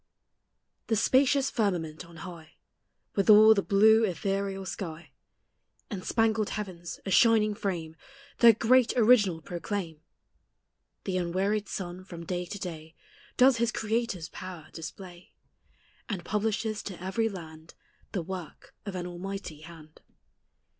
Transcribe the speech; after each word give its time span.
The 0.87 0.95
spacious 0.95 1.51
firmament 1.51 2.05
on 2.07 2.15
high, 2.25 2.53
With 3.13 3.29
all 3.29 3.53
the 3.53 3.61
blue 3.61 4.03
ethereal 4.03 4.65
sky, 4.65 5.11
And 5.91 6.03
spangled 6.03 6.49
heavens, 6.49 6.99
a 7.05 7.11
shining 7.11 7.53
frame, 7.53 7.95
Their 8.39 8.53
great 8.53 8.97
Original 8.97 9.43
proclaim; 9.43 10.01
The 11.03 11.17
unwearied 11.19 11.69
sun, 11.69 12.03
from 12.03 12.25
day 12.25 12.45
to 12.47 12.57
day, 12.57 12.95
Does 13.37 13.57
his 13.57 13.71
Creator's 13.71 14.29
power 14.29 14.69
display, 14.73 15.35
And 16.09 16.25
publishes 16.25 16.81
to 16.81 16.99
every 16.99 17.29
land 17.29 17.75
The 18.11 18.23
work 18.23 18.73
of 18.87 18.95
an 18.95 19.05
Almighty 19.05 19.59
hand. 19.61 20.01